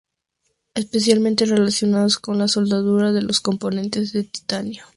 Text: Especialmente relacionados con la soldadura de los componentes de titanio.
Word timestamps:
Especialmente 0.73 1.45
relacionados 1.45 2.17
con 2.17 2.39
la 2.39 2.47
soldadura 2.47 3.11
de 3.11 3.21
los 3.21 3.39
componentes 3.39 4.13
de 4.13 4.23
titanio. 4.23 4.83